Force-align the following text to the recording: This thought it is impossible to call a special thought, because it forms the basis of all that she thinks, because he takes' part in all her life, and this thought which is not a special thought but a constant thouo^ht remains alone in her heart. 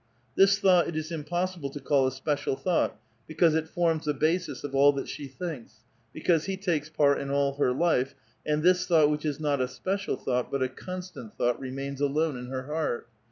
This 0.35 0.57
thought 0.57 0.87
it 0.87 0.95
is 0.95 1.11
impossible 1.11 1.69
to 1.69 1.79
call 1.79 2.07
a 2.07 2.11
special 2.11 2.55
thought, 2.55 2.99
because 3.27 3.53
it 3.53 3.67
forms 3.67 4.05
the 4.05 4.15
basis 4.15 4.63
of 4.63 4.73
all 4.73 4.91
that 4.93 5.07
she 5.07 5.27
thinks, 5.27 5.81
because 6.11 6.45
he 6.45 6.57
takes' 6.57 6.89
part 6.89 7.19
in 7.19 7.29
all 7.29 7.53
her 7.57 7.71
life, 7.71 8.15
and 8.43 8.63
this 8.63 8.87
thought 8.87 9.11
which 9.11 9.25
is 9.25 9.39
not 9.39 9.61
a 9.61 9.67
special 9.67 10.15
thought 10.17 10.49
but 10.49 10.63
a 10.63 10.69
constant 10.69 11.37
thouo^ht 11.37 11.59
remains 11.59 12.01
alone 12.01 12.35
in 12.35 12.47
her 12.47 12.63
heart. 12.63 13.09